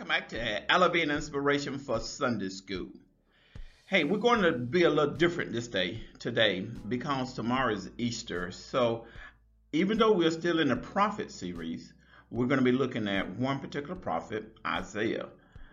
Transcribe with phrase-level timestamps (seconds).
[0.00, 2.86] Welcome back to Elevate Inspiration for Sunday School.
[3.84, 8.50] Hey, we're going to be a little different this day, today, because tomorrow is Easter.
[8.50, 9.04] So,
[9.74, 11.92] even though we're still in the prophet series,
[12.30, 15.26] we're going to be looking at one particular prophet, Isaiah.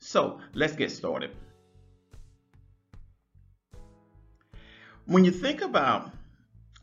[0.00, 1.30] So, let's get started.
[5.06, 6.10] When you think about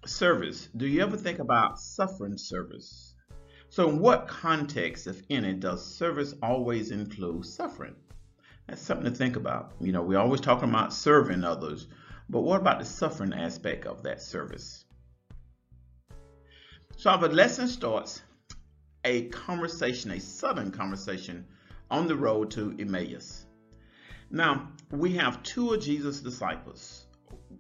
[0.05, 3.04] service, do you ever think about suffering service?
[3.75, 7.97] So, in what context, if any, does service always include suffering?
[8.67, 9.73] That's something to think about.
[9.81, 11.85] You know, we're always talking about serving others,
[12.29, 14.85] but what about the suffering aspect of that service?
[16.95, 18.21] So, our lesson starts
[19.03, 21.45] a conversation, a sudden conversation
[21.91, 23.45] on the road to Emmaus.
[24.31, 27.07] Now, we have two of Jesus' disciples.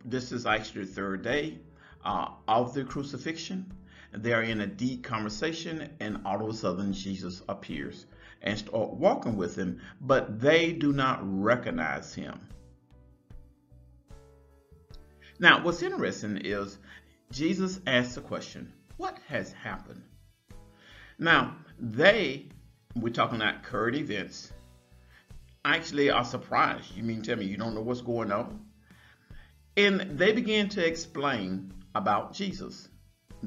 [0.05, 1.59] This is actually the third day
[2.05, 3.69] uh, of the crucifixion.
[4.17, 8.05] They're in a deep conversation, and all of a sudden, Jesus appears
[8.41, 12.39] and start walking with him, but they do not recognize him.
[15.39, 16.77] Now, what's interesting is
[17.31, 20.03] Jesus asks the question, What has happened?
[21.19, 22.49] Now, they,
[22.95, 24.53] we're talking about current events,
[25.65, 26.95] actually are surprised.
[26.95, 28.65] You mean tell me you don't know what's going on?
[29.75, 32.87] And they begin to explain about Jesus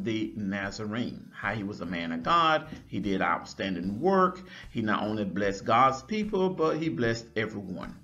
[0.05, 2.67] the Nazarene, how he was a man of God.
[2.87, 4.43] He did outstanding work.
[4.71, 7.97] He not only blessed God's people, but he blessed everyone.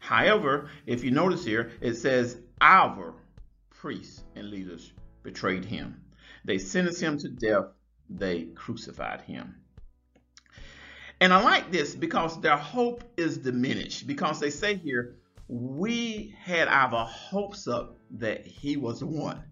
[0.00, 3.14] However, if you notice here, it says our
[3.70, 6.00] priests and leaders betrayed him.
[6.44, 7.66] They sentenced him to death.
[8.10, 9.54] They crucified him.
[11.20, 15.16] And I like this because their hope is diminished because they say here,
[15.46, 19.42] we had our hopes up that he was the one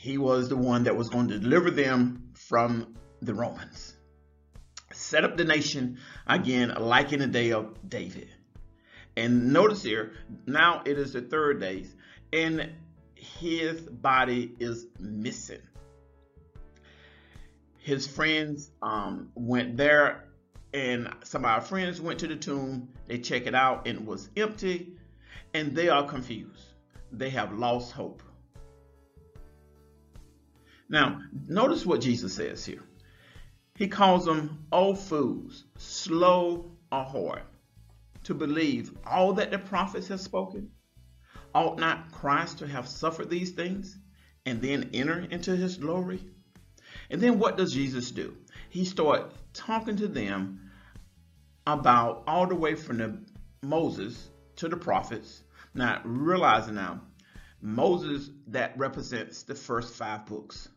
[0.00, 3.94] he was the one that was going to deliver them from the Romans.
[4.94, 8.30] Set up the nation again, like in the day of David.
[9.14, 10.12] And notice here,
[10.46, 11.84] now it is the third day,
[12.32, 12.70] and
[13.14, 15.60] his body is missing.
[17.76, 20.30] His friends um, went there,
[20.72, 22.88] and some of our friends went to the tomb.
[23.06, 24.94] They check it out, and it was empty,
[25.52, 26.64] and they are confused.
[27.12, 28.22] They have lost hope.
[30.90, 32.82] Now, notice what Jesus says here.
[33.76, 37.42] He calls them old fools, slow or hard
[38.24, 40.72] to believe all that the prophets have spoken.
[41.54, 43.96] Ought not Christ to have suffered these things
[44.44, 46.24] and then enter into his glory?
[47.08, 48.36] And then what does Jesus do?
[48.68, 50.72] He starts talking to them
[51.68, 53.16] about all the way from the
[53.62, 55.44] Moses to the prophets.
[55.72, 57.02] Now realizing now,
[57.62, 60.68] Moses that represents the first five books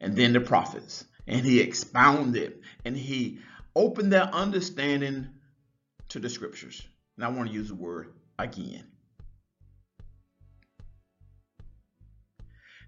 [0.00, 1.04] and then the prophets.
[1.26, 3.38] And he expounded and he
[3.74, 5.28] opened their understanding
[6.10, 6.82] to the scriptures.
[7.16, 8.84] And I want to use the word again.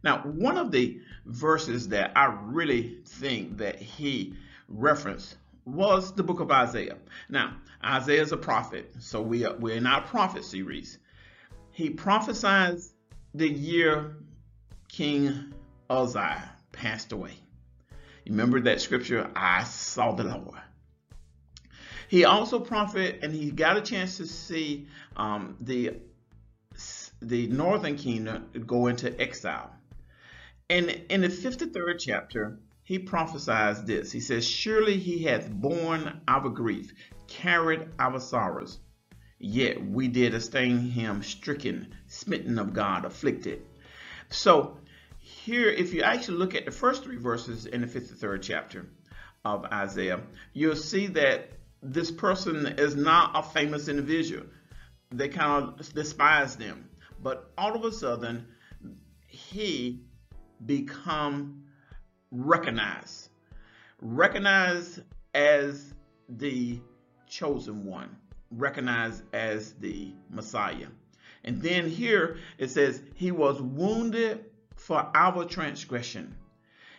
[0.02, 4.34] Now, one of the verses that I really think that he
[4.68, 6.98] referenced was the book of Isaiah.
[7.28, 10.98] Now, Isaiah is a prophet, so we are, we're in our prophet series.
[11.72, 12.92] He prophesies
[13.34, 14.16] the year
[14.88, 15.52] King
[15.90, 17.34] Uzziah passed away.
[18.28, 20.60] Remember that scripture, I saw the Lord.
[22.08, 24.86] He also profited and he got a chance to see
[25.16, 25.94] um, the,
[27.20, 29.72] the northern kingdom go into exile.
[30.68, 34.12] And in the 53rd chapter, he prophesies this.
[34.12, 36.92] He says, Surely he hath borne our grief,
[37.26, 38.78] carried our sorrows.
[39.38, 43.62] Yet we did esteem him stricken, smitten of God, afflicted.
[44.28, 44.78] So
[45.26, 48.86] here, if you actually look at the first three verses in the 53rd chapter
[49.44, 50.20] of Isaiah,
[50.52, 51.50] you'll see that
[51.82, 54.44] this person is not a famous individual.
[55.10, 56.88] They kind of despise them.
[57.20, 58.46] But all of a sudden,
[59.26, 60.04] he
[60.64, 61.64] become
[62.30, 63.30] recognized.
[64.00, 65.02] Recognized
[65.34, 65.92] as
[66.28, 66.78] the
[67.28, 68.14] chosen one.
[68.52, 70.86] Recognized as the Messiah.
[71.42, 74.44] And then here it says, he was wounded
[74.76, 76.36] for our transgression.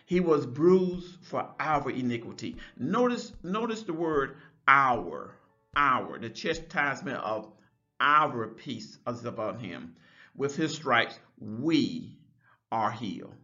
[0.04, 2.56] He was bruised for our iniquity.
[2.76, 4.36] Notice, notice the word
[4.66, 5.34] our,
[5.76, 7.50] our, the chastisement of
[8.00, 9.96] our peace is upon him.
[10.34, 12.18] With his stripes, we
[12.70, 13.34] are healed.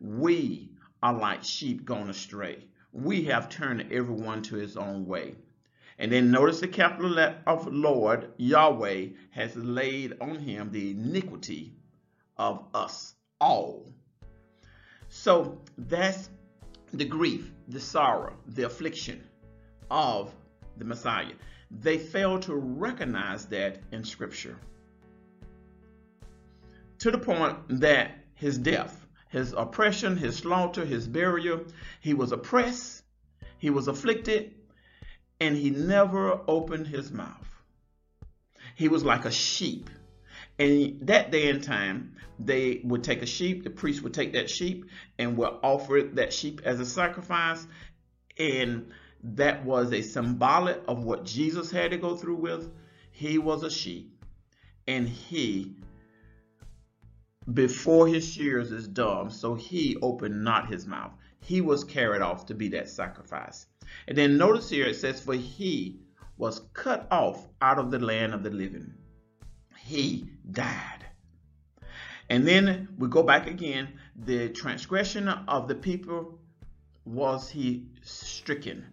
[0.00, 0.72] We
[1.02, 2.66] are like sheep gone astray.
[2.92, 5.36] We have turned everyone to his own way.
[5.98, 11.74] And then notice the capital of Lord, Yahweh, has laid on him the iniquity
[12.36, 13.86] of us all.
[15.08, 16.30] So that's
[16.92, 19.22] the grief, the sorrow, the affliction
[19.90, 20.32] of
[20.76, 21.32] the Messiah.
[21.70, 24.56] They fail to recognize that in Scripture.
[26.98, 31.64] To the point that his death, his oppression, his slaughter, his burial,
[32.00, 33.04] he was oppressed,
[33.58, 34.54] he was afflicted,
[35.40, 37.46] and he never opened his mouth.
[38.74, 39.88] He was like a sheep.
[40.60, 44.50] And that day and time, they would take a sheep, the priest would take that
[44.50, 44.84] sheep
[45.18, 47.66] and would offer that sheep as a sacrifice.
[48.38, 48.92] And
[49.24, 52.70] that was a symbolic of what Jesus had to go through with.
[53.10, 54.22] He was a sheep,
[54.86, 55.76] and he,
[57.52, 61.12] before his shears is dumb, so he opened not his mouth.
[61.40, 63.66] He was carried off to be that sacrifice.
[64.08, 66.00] And then notice here it says, For he
[66.36, 68.92] was cut off out of the land of the living.
[69.84, 71.04] He died.
[72.28, 73.88] And then we go back again.
[74.16, 76.38] The transgression of the people
[77.04, 78.86] was he stricken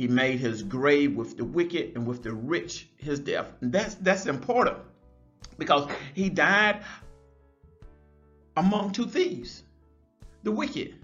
[0.00, 3.52] he made his grave with the wicked and with the rich his death.
[3.60, 4.78] That's that's important
[5.58, 6.82] because he died
[8.56, 9.62] among two thieves,
[10.42, 10.94] the wicked.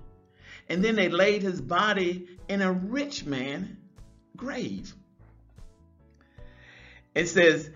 [0.71, 3.77] And then they laid his body in a rich man
[4.35, 4.95] grave.
[7.15, 7.69] It says,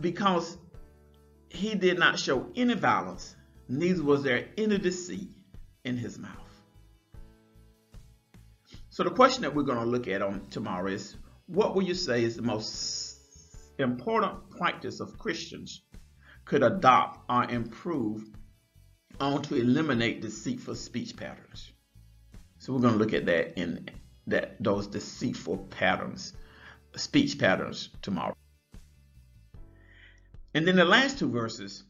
[0.00, 0.58] because
[1.48, 3.36] he did not show any violence,
[3.68, 5.28] neither was there any deceit
[5.84, 6.38] in his mouth.
[8.90, 11.16] So the question that we're going to look at on tomorrow is,
[11.46, 13.18] what will you say is the most
[13.78, 15.82] important practice of Christians
[16.44, 18.24] could adopt or improve
[19.20, 21.72] on to eliminate deceitful speech patterns?
[22.58, 23.88] So we're going to look at that in
[24.26, 26.34] that those deceitful patterns,
[26.94, 28.36] speech patterns tomorrow.
[30.54, 31.84] And then the last two verses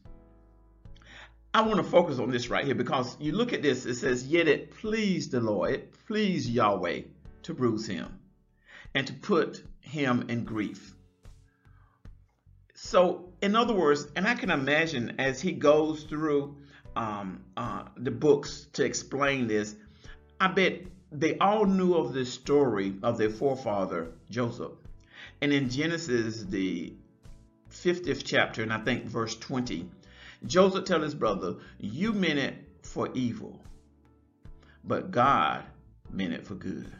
[1.55, 4.25] I want to focus on this right here because you look at this, it says,
[4.25, 7.01] Yet it pleased the Lord, it pleased Yahweh
[7.43, 8.19] to bruise him
[8.95, 10.95] and to put him in grief.
[12.73, 16.57] So, in other words, and I can imagine as he goes through
[16.95, 19.75] um, uh, the books to explain this,
[20.39, 20.81] I bet
[21.11, 24.73] they all knew of the story of their forefather, Joseph.
[25.39, 26.95] And in Genesis, the
[27.73, 29.89] 50th chapter, and I think verse 20,
[30.45, 33.61] Joseph tell his brother, you meant it for evil,
[34.83, 35.63] but God
[36.11, 36.91] meant it for good.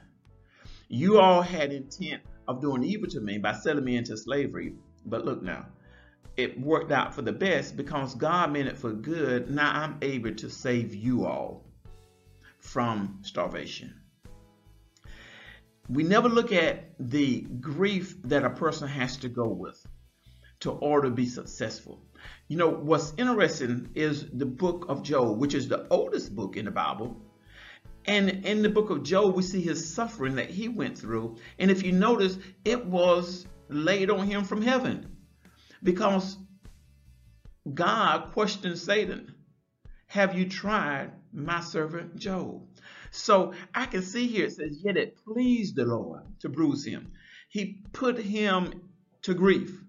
[0.87, 4.73] You all had intent of doing evil to me by selling me into slavery.
[5.05, 5.67] But look now,
[6.37, 9.49] it worked out for the best because God meant it for good.
[9.49, 11.63] Now I'm able to save you all
[12.59, 13.93] from starvation.
[15.89, 19.85] We never look at the grief that a person has to go with
[20.63, 22.01] to order to be successful.
[22.47, 26.65] You know, what's interesting is the book of Job, which is the oldest book in
[26.65, 27.21] the Bible.
[28.05, 31.37] And in the book of Job, we see his suffering that he went through.
[31.59, 35.17] And if you notice, it was laid on him from heaven
[35.83, 36.37] because
[37.73, 39.35] God questioned Satan,
[40.07, 42.61] Have you tried my servant Job?
[43.11, 47.11] So I can see here it says, Yet it pleased the Lord to bruise him.
[47.49, 48.81] He put him
[49.23, 49.82] to grief.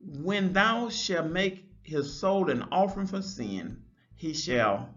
[0.00, 3.82] When thou shalt make his soul an offering for sin,
[4.14, 4.94] he shall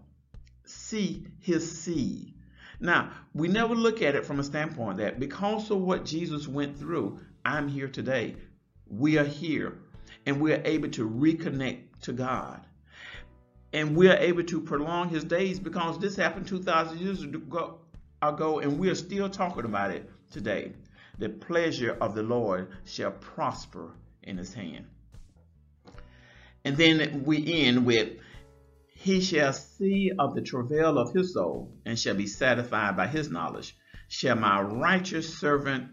[0.64, 2.34] see his seed.
[2.78, 6.78] Now, we never look at it from a standpoint that because of what Jesus went
[6.78, 8.36] through, I'm here today.
[8.86, 9.78] We are here
[10.26, 12.64] and we are able to reconnect to God.
[13.72, 17.80] And we are able to prolong his days because this happened 2,000 years ago,
[18.20, 20.74] and we are still talking about it today.
[21.18, 24.86] The pleasure of the Lord shall prosper in his hand.
[26.64, 28.18] And then we end with,
[28.94, 33.30] He shall see of the travail of his soul and shall be satisfied by his
[33.30, 33.76] knowledge.
[34.08, 35.88] Shall my righteous servant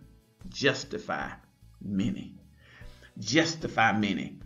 [0.47, 1.31] justify
[1.81, 2.35] many?
[3.17, 4.39] Justify many.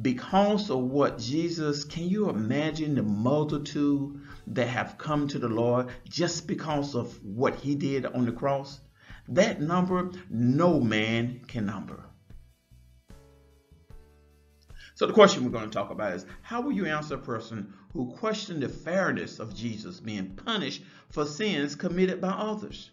[0.00, 5.88] Because of what Jesus, can you imagine the multitude that have come to the Lord
[6.08, 8.80] just because of what he did on the cross?
[9.28, 12.07] That number, no man can number.
[14.98, 17.72] So the question we're going to talk about is how will you answer a person
[17.92, 22.90] who questioned the fairness of Jesus being punished for sins committed by others?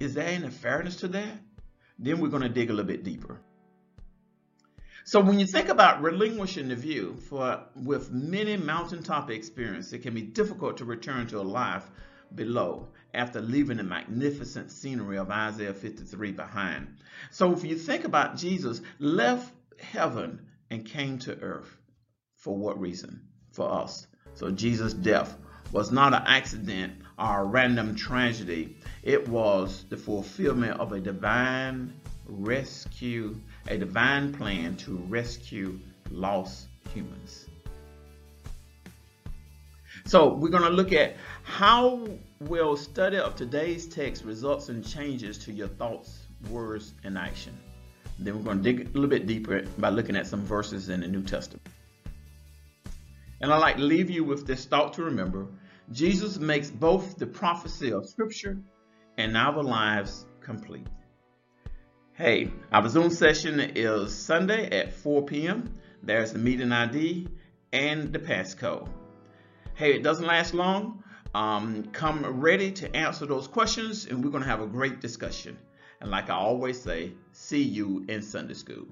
[0.00, 1.38] Is there any fairness to that?
[2.00, 3.40] Then we're going to dig a little bit deeper.
[5.04, 10.14] So when you think about relinquishing the view for with many mountaintop experience, it can
[10.14, 11.88] be difficult to return to a life
[12.34, 16.96] below after leaving the magnificent scenery of Isaiah 53 behind.
[17.30, 21.76] So if you think about Jesus left heaven and came to earth.
[22.36, 23.28] For what reason?
[23.52, 24.06] For us.
[24.34, 25.36] So Jesus' death
[25.72, 28.76] was not an accident or a random tragedy.
[29.02, 31.94] It was the fulfillment of a divine
[32.26, 33.36] rescue,
[33.68, 35.78] a divine plan to rescue
[36.10, 37.46] lost humans.
[40.04, 42.06] So we're going to look at how
[42.40, 47.58] will study of today's text results in changes to your thoughts, words, and action.
[48.18, 51.00] Then we're going to dig a little bit deeper by looking at some verses in
[51.00, 51.66] the New Testament.
[53.40, 55.46] And I'd like to leave you with this thought to remember.
[55.92, 58.58] Jesus makes both the prophecy of Scripture
[59.18, 60.86] and our lives complete.
[62.14, 65.74] Hey, our Zoom session is Sunday at 4 p.m.
[66.02, 67.28] There's the meeting ID
[67.72, 68.88] and the passcode.
[69.74, 71.04] Hey, it doesn't last long.
[71.34, 75.58] Um, come ready to answer those questions, and we're going to have a great discussion.
[76.00, 78.86] And like I always say, see you in Sunday school.